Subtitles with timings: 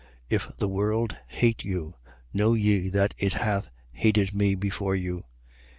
[0.31, 0.31] 15:18.
[0.49, 1.93] If the world hate you,
[2.33, 5.25] know ye that it hath hated me before you.